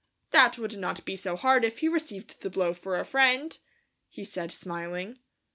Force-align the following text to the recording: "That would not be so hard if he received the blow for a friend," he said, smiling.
"That 0.31 0.57
would 0.57 0.77
not 0.79 1.05
be 1.05 1.15
so 1.15 1.35
hard 1.35 1.63
if 1.63 1.77
he 1.77 1.87
received 1.87 2.41
the 2.41 2.49
blow 2.49 2.73
for 2.73 2.97
a 2.97 3.05
friend," 3.05 3.55
he 4.09 4.23
said, 4.23 4.51
smiling. 4.51 5.19